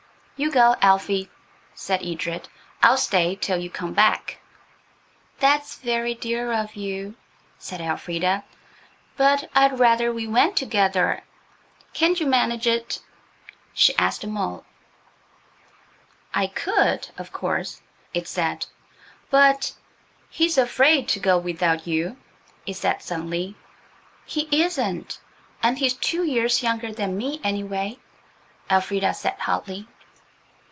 "You 0.43 0.49
go, 0.49 0.75
Elfie," 0.81 1.29
said 1.75 2.01
Edred. 2.03 2.49
"I'll 2.81 2.97
stay 2.97 3.35
till 3.35 3.59
you 3.59 3.69
come 3.69 3.93
back." 3.93 4.39
"That's 5.37 5.75
very 5.75 6.15
dear 6.15 6.51
of 6.51 6.75
you," 6.75 7.13
said 7.59 7.79
Elfrida, 7.79 8.43
"but 9.15 9.51
I'd 9.53 9.77
rather 9.77 10.11
we 10.11 10.25
went 10.25 10.57
together. 10.57 11.21
Can't 11.93 12.19
you 12.19 12.25
manage 12.25 12.65
it?" 12.65 13.01
she 13.75 13.95
asked 13.97 14.21
the 14.21 14.27
mole. 14.27 14.65
"I 16.33 16.47
could, 16.47 17.09
of 17.19 17.31
course," 17.31 17.83
it 18.15 18.27
said; 18.27 18.65
"but... 19.29 19.73
he's 20.27 20.57
afraid 20.57 21.07
to 21.09 21.19
go 21.19 21.37
without 21.37 21.85
you," 21.85 22.17
it 22.65 22.73
said 22.77 23.03
suddenly. 23.03 23.57
"He 24.25 24.47
isn't, 24.51 25.19
and 25.61 25.77
he's 25.77 25.93
two 25.93 26.23
years 26.23 26.63
younger 26.63 26.91
than 26.91 27.15
me, 27.15 27.39
anyway," 27.43 27.99
Elfrida 28.71 29.13
said 29.13 29.35
hotly. 29.37 29.87